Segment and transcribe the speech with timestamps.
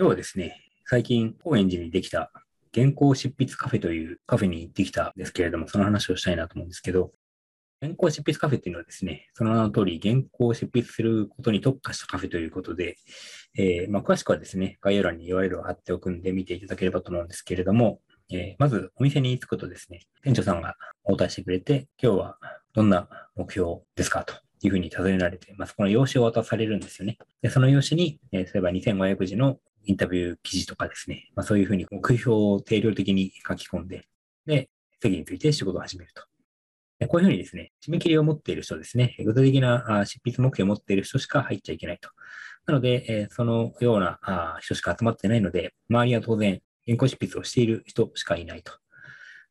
[0.00, 0.56] 今日はですね、
[0.86, 2.32] 最近、高円寺にできた
[2.74, 7.12] 原稿執筆カフェというカフェに行ってきたんですけれども、その話をしたいなと思うんですけど、
[7.82, 12.96] 原稿執筆カフェっていうのはですね、その名の通り、原稿を執筆することに特化したカフェということで、
[13.58, 18.00] えー、まあ、詳しくはですね、概要欄に URL を貼っておくんで見ていただければと思うんですけれども、
[18.32, 22.38] えー、まずお店に着くとですね、店長さんが応対してくれて、今日は
[22.72, 23.06] どんな
[23.36, 24.32] 目標ですかと
[24.62, 27.18] いうふうに尋ねられてい、まあ、そこの用紙を渡されるんですよね。
[27.42, 34.06] で、その用紙に、えー、例えば2500字のインタビュー記事とかですね、まあ、そういうふうに目標を定量的に書き込んで、
[34.46, 34.68] で、
[35.02, 36.22] 席について仕事を始めると。
[37.08, 42.10] こういうふうにですね、締め切りを持っている人ですね、具体的な執筆目標を持っている人しか入っちゃいけないと。
[42.66, 48.72] なので、そのような人しか集まってないので、周りは当然、原稿執筆をしている人しかいないと。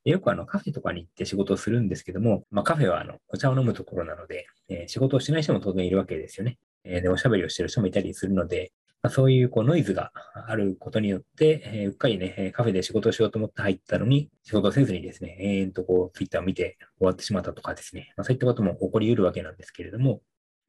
[0.05, 6.57] よくあのカフェとかに行って仕事をするんですけども、まあ、カフェはあのお茶を飲むところなので、え、仕事をしない人も当然いるわけですよね。
[6.83, 10.11] え、で、おしゃべりをしている人もいたりするので、まあ、そういうこうノイズが
[10.47, 20.21] あることによって、えー、うっかりね、カフェで仕事をしようと思って入ったのに、仕事をせずにですね、延々とこう、ツイッターを見て終わってしまったとかですね、まあ、そういったことも起こり得るわけなんですけれども、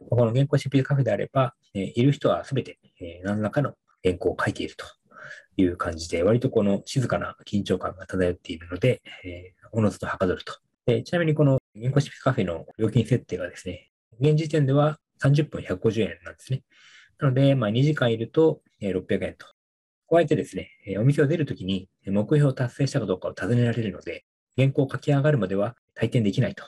[0.08, 4.86] この原稿執筆カフェであれば、えー、いる人はすべて、えー、何らかの原稿を書いていると
[5.56, 10.54] いう感じで、割とこの静かな緊張感が漂っているので、えー、おのずとはかどると。
[10.86, 16.62] でちなみにこの原稿執筆カフェの料金設定がですね、現時点では30分150円なんですね。
[17.20, 19.46] なので、まあ、2時間いると600円と。
[20.10, 24.24] 加えてですね、お店を出るときに目標を達成したかどうかを尋ねられるので、
[24.56, 26.64] 原稿を書き上がるまでは退店できないと。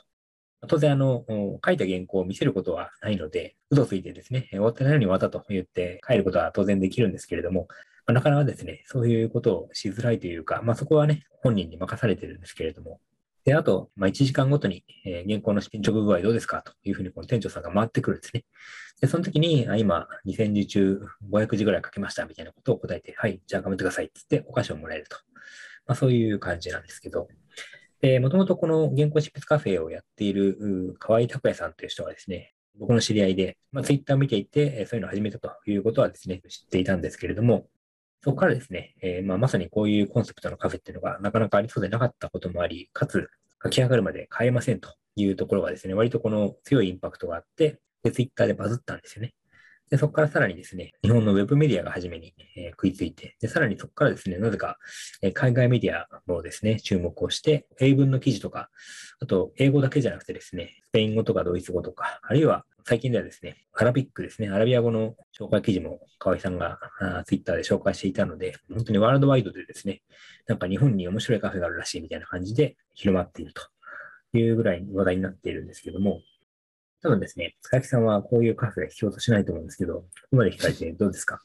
[0.68, 1.24] 当然、あの、
[1.64, 7.66] 書いた原稿を見せることはないので、嘘ついてですね、終わってないのに終わったと言って帰ることは当然できるんですけれども、
[8.06, 13.00] まあ、なかなかですね、そういうことをしづらいというか、まあ、そこはね、本人に任されてるんですけれども、
[13.44, 16.62] で、あと、まあ、1時間ごとに、えー、原稿の進捗具合どうですか？
[16.62, 18.44] というふうにこの店長さんが回ってくるんですね。
[19.00, 25.16] で、その時に、あ今、2000字中500字ぐらい書けましたみたいなことを答えて、はい、じゃあ頑張ってくださいって言ってお菓子をもらえると。
[25.86, 27.28] まあ、そういう感じなんですけど、
[28.00, 37.66] で、もともとこの原稿執筆カフェをやっている河合拓也さんという人がですね、僕の知り合いで、まあ、ツイッターを見ていて、そういうのを始めたということはですね、知っていたんですけれども、
[38.22, 43.28] そこからですね、えー、まあ、まさにこういうコンセプトのカフェっていうのがなかなかありそうでなかったこともあり、かつ
[43.62, 49.34] 書き上がるまで変えませんというところがですね、割とこの強いインパクトがあって、で、ツイッターでバズったんですよね。
[49.90, 54.78] で、そこからさらにですね、日本のウェブメディアが初めに、えー、食いついて、で、さらにそこからですね、なぜか、
[55.20, 58.70] えー、海外メディアもですね、注目をして、英文の記事とか、
[59.20, 66.78] あと、英語だけじゃなくてですね、スペイン語とかドイツ語とか、あるいは最近ではですね、アラビックですね、アラビア語の紹介記事も河合さんが
[67.26, 70.02] ツイッターで紹介していたので、本当にワールドワイドでですね、
[70.46, 73.62] なんか日本に面白いカフェがあるらしいみたいな感じで広まっていると
[74.36, 76.20] いうぐらい話題になっているんですけども、
[77.02, 81.40] 多分ですね、塚木さんはこういうカフェが必要としないと思うんですけど、ここまで聞かれてどうですか？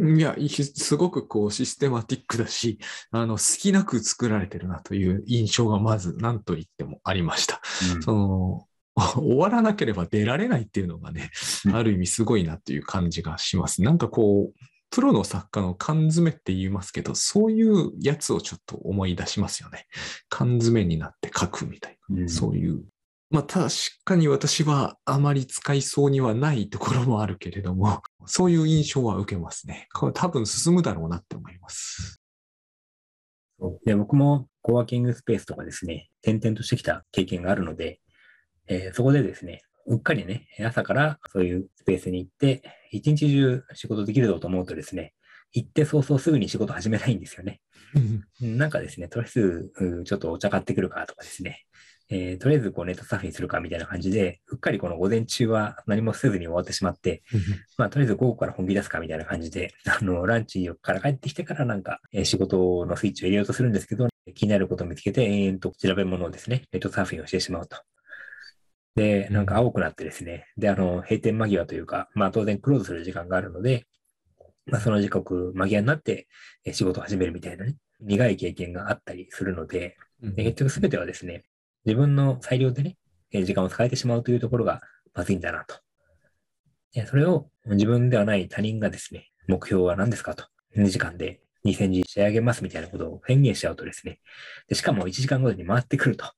[0.00, 2.78] いや、すごくこうシステマティックだし、
[3.10, 7.60] あの、好きなく作られてるなという印象がまず何と言ってもありました。
[7.96, 8.67] うん、その、
[9.16, 11.30] 終わらなければ出られないっていうのがね、
[11.72, 13.82] ある意味すごいなっていう感じがします。
[13.82, 14.60] なんかこう、
[14.90, 19.86] プロの作家の缶詰って言いますけど、そういうやつをちょっと思い出しますよね。
[20.28, 22.84] 缶詰になって書くみたいな、うん、そういう。
[23.30, 23.70] まあ確
[24.04, 29.88] かに私はあまり使いそうにはないところもあるけれども、そういう印象は受けますね。
[29.92, 32.22] これ多分進むだろうなって思います。
[33.84, 38.00] で僕もコワーキングスペースとかですね、転々としてきた経験があるので、
[38.68, 45.14] えー、そこでですね、うっかりね、朝からそういうスペースに行って、一日中仕事できるぞと思うとですね、
[45.52, 47.60] 行って早々すぐに仕事始めないんですよね。
[48.40, 49.72] なんかですね、とりあえず、
[50.04, 51.64] ちょっとお茶買ってくるかとかですね、
[52.10, 57.22] えー、とりあえずこうネットサーフィンするかみたいな感じで、うっかりこの午前中は何もせずに終わってしまって、
[57.76, 67.78] まあとりあえず午後から本気出すかみたいな感じで、あの、ランチから帰ってきてからなんか、えー、仕事のスイッチを入れようとするんですけど、気になることを見つけて、延々と調べ物をですね、ネットサーフィンをしてしまうと。
[68.98, 73.86] で、なんか青くなってですね、で、あの、閉店間際というか、まあ当然クローズする時間があるので、
[74.66, 76.26] まあその時刻間際になって
[76.72, 81.44] 仕事を始めるみたいなね、苦い経験があったりするので、で結局すべてはですね、
[81.84, 82.96] 自分の裁量でね、
[83.32, 84.80] 時間を使えてしまうというところが
[85.14, 85.76] まずいんだなと。
[86.92, 90.44] でそれを自分ではない他人がですね、目標は何ですかと。
[90.76, 94.20] 2時間で2000字仕上げますみたいなことを宣言しちゃうとですね、
[94.68, 96.32] でしかも1時間ごとに回ってくると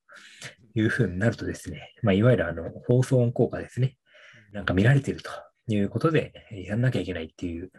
[0.75, 3.97] いうふうになるとですね、まあ、いわゆるあの放送音効果ですね。
[4.53, 5.31] なんか見られていると
[5.69, 7.71] いうことで、やんなきゃいけないっていう、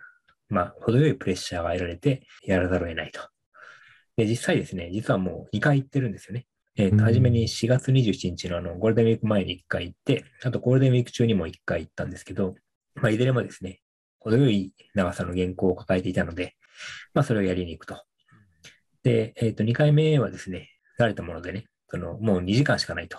[0.50, 3.22] まあ、程よいプレッシャーが得られて、やらざるを得ないと。
[4.18, 6.46] で、実際ですね、実はもう2回行ってるんですよね。
[6.78, 12.56] えっ、ー、と、初めに4月27日のあの、ゴールデンウィーク前に1回行って、あとゴールデンウィーク中にも1回行ったんですけど、
[12.96, 13.82] まあ、いずれもですね、
[14.20, 16.56] 程よい長さの原稿を抱えていたので、
[17.14, 18.02] まあ、それをやりに行くと。
[19.04, 23.18] で、えっ、と、2回目はですね、慣れたものでね、その、もう2時間しかないと。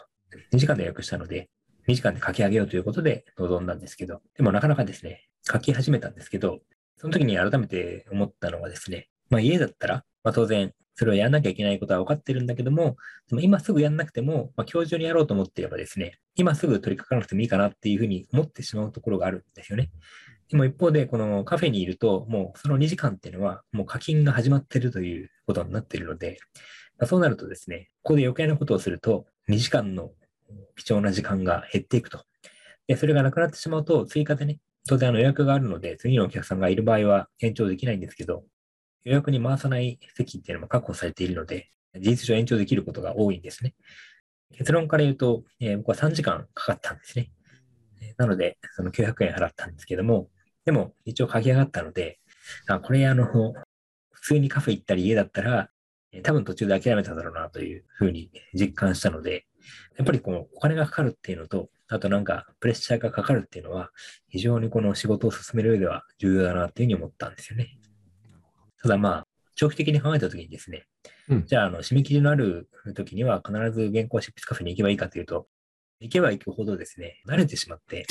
[0.52, 1.50] 2時間で予約したので、
[1.88, 6.60] 2時間で書き上げようということで臨んだんですけど、でもなかなかですね、書き始めたんですけど、
[6.96, 12.96] その時に改めて思ったのはですね、まあ家だったら、まあ当然、それをやんなきゃいけないことは分かってるんだけども、
[13.28, 19.90] でも今すぐやんなくても、まあ、今日中にやろうと思っていればですね、今すぐ取り掛からなくてもいいかなっていうふうに思ってしまうところがあるんですよね。
[20.50, 26.38] でも一方で、このカフェにいると、もうその2時間っていうのは、もう課金が始まってるということになっているので、
[27.02, 30.12] ま、そうなるとですね、ここで余計なことをすると、2時間の
[30.76, 32.24] 貴重な時間が減っていくと。
[32.86, 38.44] で、それがなくなってしまうと、追加でね、当然あの予約があるので、次のお客さんがいる場合は延長できないんですけど、
[39.02, 43.74] 予約に回さない席っていうのも確保されているので、事実上延長できることが多いんですね。
[44.52, 47.32] 結論から言うと、えー、僕は3時間かかったんですね。
[48.16, 50.28] なので、その900円払ったんですけども、
[50.64, 52.20] でも一応書き上がったので、
[52.68, 53.26] あこれあの、
[54.12, 55.71] 普通にカフェ行ったり家だったら、
[56.22, 59.46] 多分途中で諦めただろうなというふうに実感したので、
[59.96, 63.90] やっぱりこのお金がかかるっていうのと、あとなんかプレッシャーがかかるっていうのは、
[64.28, 67.78] 非常にこの仕事を進める上では重要だなっていうふうに思ったんですよね。
[68.82, 70.86] ただまあ、長期的に考えたときにですね、
[71.28, 75.46] うん、じゃあ、あの、締め切りのある時には必ず原稿執筆カフェに行けばいいかというと、
[76.00, 78.06] 行けば行くほどですね、慣れてしまって、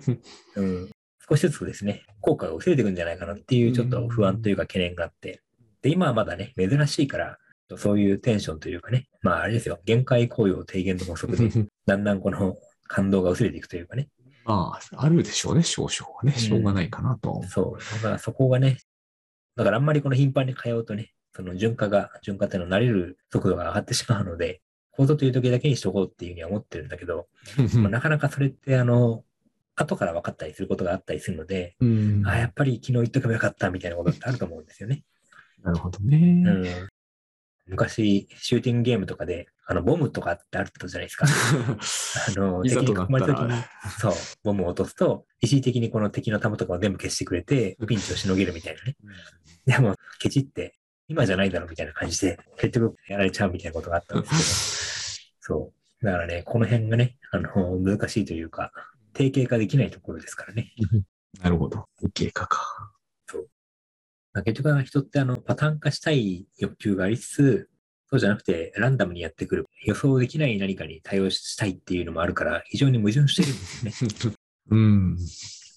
[0.56, 0.90] うん、
[1.28, 5.42] 少しずつですね、効果が薄れていくんじゃないかなっていうちょっと不安というか懸念があって、
[5.82, 7.38] で、今はまだね、珍しいから、
[7.76, 11.48] そういうテンションというかね、まああれですよ、限界行為を低減の法則で、
[11.86, 12.56] だんだんこの
[12.86, 14.08] 感動が薄れていくというかね。
[14.44, 16.32] まあ、あるでしょうね、少々はね。
[16.32, 17.94] しょうがないかなと、うん、そう。
[17.94, 18.76] だからそこがね、
[19.56, 27.26] だからあんまりこの頻繁に通うとね、その順化が、順化っていうの慣れる速度が上がってしまうので、こぞという時だけにしとこうっていうふうには思ってるんだけど、
[27.80, 29.24] まあ、なかなかそれってあの、
[29.76, 35.02] 後から分かったりすることがあったりするので、うん、あやっぱり昨日言っとけばよかったみたいなことってあると思うんですよね。
[35.62, 36.44] なるほどね。
[36.46, 36.88] うん
[37.66, 41.26] 昔、シューティングゲームとかで、あの、ボムとかってあったじゃないですか。
[42.36, 43.52] あの、敵に囲まれた時に、
[43.98, 44.12] そう、
[44.42, 48.96] ボムを落とすと、一時的にこの敵の弾とかを全部消してくれて、ピンチをしのげるみたいなね。
[49.64, 50.76] でも、ケチって、
[51.08, 55.72] 今じゃないだろうみたいな感じで、結局やられちゃうみたいなことがあったんですけど、 そ
[56.02, 56.04] う。
[56.04, 58.72] だからね、この辺がね、あの、難しいというか、
[59.14, 60.72] 定型化できないところですからね。
[61.42, 61.88] なるほど。
[62.12, 62.93] 定型化か。
[64.42, 67.70] 結局は人ってあのパターン化したい欲求がありつつ、
[68.10, 74.34] そうじゃなくてランダムにやってくる予想できない何かに対応したいっていうのもあるから非常に矛盾してるんですね。
[74.70, 75.16] うん。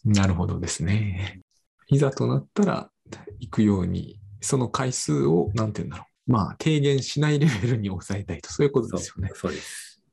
[0.06, 1.42] なるほどですね。
[1.89, 2.92] いざとなったら
[3.39, 6.31] 行くように、その回数を、なんて言うんだろう。
[6.31, 9.31] まあ、軽減しないレベルに抑えたいと、そういうことですよね。
[9.33, 10.04] そうです。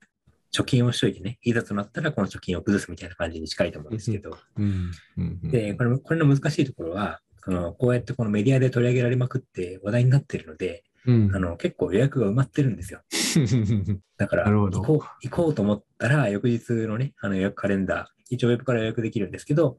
[0.52, 4.38] 貯金をしといてね、いざとなったらこの貯金を崩すみたいな感じに近いと思うんですけど。
[4.56, 13.00] うんうんうん、で、これ、これの難しいところは、そのこうやってこのメディアで取り上げられまくって話題になってるので、うん、あの結構予約が埋まってるんですよ。
[14.16, 19.78] だから行こう、行こうと思ったら、翌日のね、あの予約カレンダー、一応ウェブから予約できるんですけど、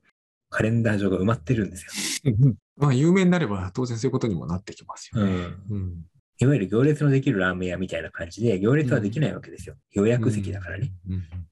[0.50, 2.34] カレンダー上が埋まってるんですよ。
[2.78, 5.32] まあ、有名になれば当然そういうことにもなってきますよね。
[5.70, 6.06] うん、うん
[6.38, 9.76] いわゆる行列のできるラーメン屋みたいな感じで、行列はできないわけですよ。
[9.94, 10.92] 予約席だからね。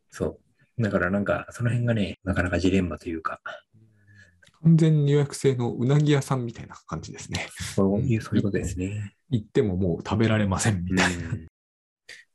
[0.10, 0.39] そ
[0.77, 0.81] う。
[0.81, 3.39] だからなんか、その辺がね、なかなかジレンマというか、
[4.63, 7.48] 完全予約制のうなぎ屋さんみたいな感じですね。
[7.75, 9.13] そういう、そういうことですね。
[9.30, 11.24] 行ってももう食べられませんみたいな。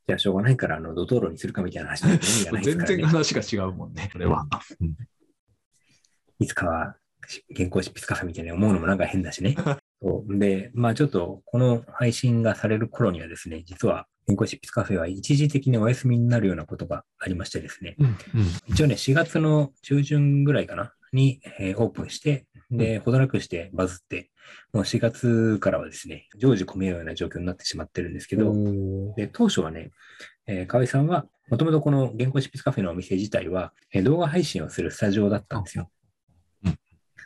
[0.08, 2.18] じゃあしょうがないから、あの、ドトーロにするかみたいな話、 ね、
[2.62, 4.46] 全然話が違うもんね、これは。
[6.38, 6.96] いつかは
[7.54, 9.56] 原稿執筆カフェみたいに思うのもなんか変だしね。
[10.00, 18.14] そうで、まあちょっとこの配信がされる頃にはですね、実は原稿執筆カフェは一時的にお休みになるようなことがありましてですね、うんうん、
[18.68, 24.30] 一応ね、4月の中旬ぐらいかな、に、えー、オープンして、で、ほどなくしてバズって、
[24.72, 28.52] もう4月からはですね、常時込めような状況になってしまってるんですけど、
[29.16, 29.90] で当初はね、
[30.46, 35.90] えー、河合さんは、もともとこの原稿執筆カフェのお店自体は、えー、動画配信をするスタジオだったんですよ。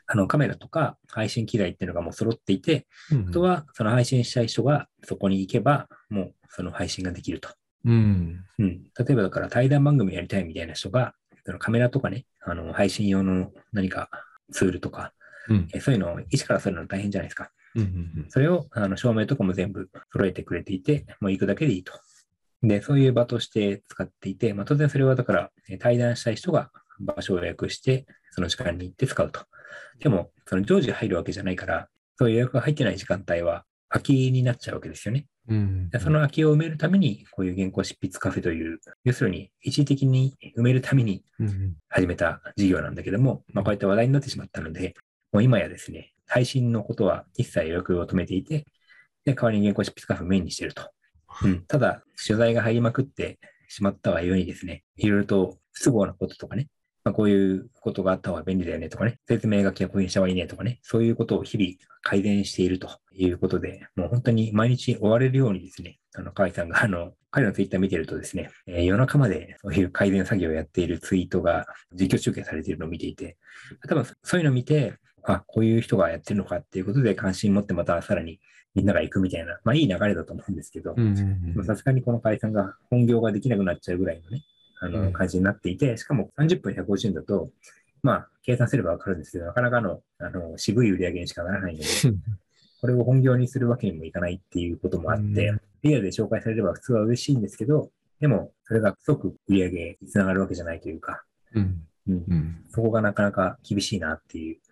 [0.06, 7.48] あのカメラとか配信機材っていうのがもう揃っていて、うん、あとはその配信したい人がそこに行けば、もうその配信ができると。
[7.84, 14.08] うん、うん、例えばだから対談番組やりたいみたいな人が、そのカメラとかね、あの配信用の何か
[14.52, 15.12] ツールとか、
[15.48, 17.50] うん、えそういうのを一からするの大変じゃないですか。
[17.74, 17.90] うんうんう
[18.26, 21.92] ん、それをあの照明とかも全部揃えてくれていて、もう行くだけでいいと。
[22.62, 26.70] で、そういう場として使っていて、まあ、当然それはだから、対談したい人が
[27.00, 29.40] 場所を予約して、その時間に行って使うと。
[29.98, 35.26] でも、その常時入るわけじゃないから、そういう予約が入ってない時間帯は空きになっちゃうわけですよね。
[35.48, 41.24] うん、その空きを埋めるために、こういう原稿執筆カフェという、要するに一時的に埋めるために
[41.88, 44.94] 始めた事業なんだけども、まあ、こうやって話題になってしまったので、
[45.30, 48.64] もう今やですね、配信のことは一切予約を止めていて、
[49.24, 50.90] で、代わりに原稿執筆カフェをメインにしていると。
[51.44, 56.68] うん、ただ、取材が入りまくってしまったがゆえにですね、いろいろと不都合なこととかね、
[57.04, 61.70] まあ、こういうことがあった方が便利だよねとかね、説明書きはこういうにした方がいいねとかね、そういうことを日々
[62.02, 73.36] 改善しているということで、もう本当に毎日追われるようにですね、あの、河合さんが、あの、彼のツイッター見てるとですね、えー、夜中までそういう改善作業をやっているツイートが実況中継されているのを見ていて、
[73.88, 74.94] 多分そういうのを見て、
[75.24, 78.40] あ、こういう人がやってるのかっていうことで関心持ってまたさらに
[78.74, 80.94] みんなが行くみたいな、まあいい流れだと思うんですけど、
[81.64, 84.42] さすがにこの解散が本業ができなくなっちゃうぐらいのね、
[84.82, 87.50] あの、感じになっていて、しかも30分150円だと、
[88.02, 91.86] まあ、計算すればわかるんですけど、なかなかの、あの、渋い売り上げにしかならないので、
[92.80, 101.24] これを本業にするわけにもいかないっていうこともあって、リアルで紹介されれば普通は嬉しいんですけど、でも、それが即売り上げにつながるわけじゃないというか、
[101.54, 101.82] うん。
[102.08, 104.62] うん、そこがなかなか厳しいなっていうと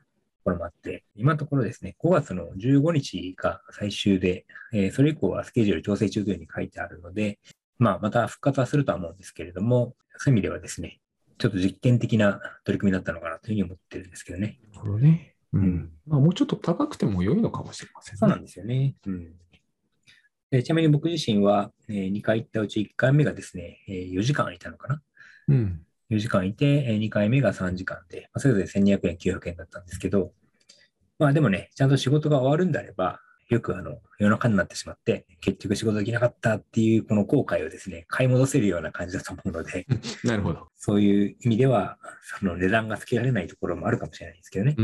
[0.44, 7.38] ころもあって、今のところですね、5月の15日が最終で、えー、それ以降はスケジュール調整中というふうに書いてあるので、
[7.80, 11.00] まあ、また復活はするとは思うんですけれども、そういう意味ではですね、
[11.38, 14.60] ちょっと実験的な取り組みだったのかなというふうに思ってるんですけどね。
[14.74, 15.34] なるほどね。
[15.54, 15.90] うん。
[16.06, 18.18] まあ、もうちょっと高くても良いのかもしれませんね。
[18.18, 18.94] そうなんですよね。
[19.06, 19.32] うん。
[20.50, 25.02] でちなみに僕自身は、えー、2回行ったうち1回目がですね、えー、4時間いたのかな。
[25.48, 25.80] うん。
[26.10, 30.32] 4時間いて、えー、2回目が3時間で、まあ、それぞれ1200円、900円だったんですけど、
[31.18, 39.86] まあでもね、ちゃんと仕事が終わるんであれば、よくあの夜中になってしまって、結局仕事できなかったっていうこの後悔をですね、買い戻せるような感じだと思うので、
[40.24, 40.68] なるほど。
[40.76, 41.98] そういう意味では、
[42.38, 44.76] その値段がつけられないところもあるかもしれないですけどね。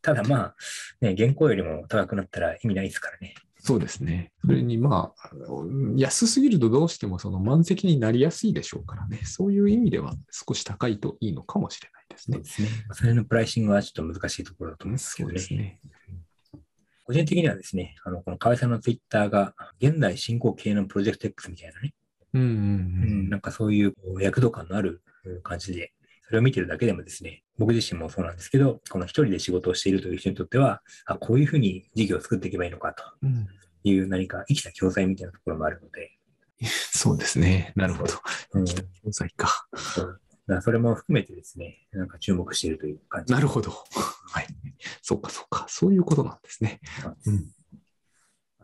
[0.00, 0.56] ただまあ、
[1.00, 3.34] ね、現行よりも高くなったら意味ないですからね。
[3.58, 4.30] そうですね。
[4.44, 5.30] それにまあ、
[5.96, 9.22] 安すぎるとどうしてもその満席になりやすいでしょうからね。
[9.24, 12.36] そういう意味では少し高いといいのかもしれないですね。
[12.36, 12.68] そうですね。
[12.92, 15.38] それのプライシングはちょっと難しいところだと思うんですけどね。
[15.40, 15.80] そうですね。
[17.06, 21.94] 個人的にはですね、あの、この河合さんのツイッターが、現代進行形のプロジェクト X みたいなね、
[22.34, 25.02] うんうんうん、なんかそういう躍動感のある
[25.44, 25.92] 感じで、
[26.26, 33.04] それを見てるだけでもですね、僕自身もそうなんですけど、この一人で仕事をしているという人にとっては、あこういうふうに事業を作っていけばいいのかと
[33.84, 36.10] いう何か生きた教材みたいなところもあるので。
[36.92, 37.72] そうですね。
[37.76, 38.14] なるほど。
[38.52, 39.68] 生きた教材か。
[40.48, 43.32] だそれも含めてですね、なんか注目しているという感じ。
[43.32, 43.70] なるほど。
[43.70, 44.46] はい。
[45.02, 45.66] そうか、そうか。
[45.68, 46.80] そういうことなんですね。
[47.26, 47.44] うん。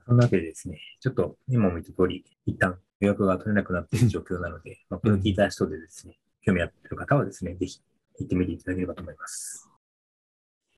[0.06, 7.80] そんなわけでですね、ちょっと今も言った通り、一旦予約が取れなくなっている状況なので、まあ、これを聞いた人でですね、興味あっている方はですね、ぜひ
[8.18, 9.71] 行ってみていただければと思います。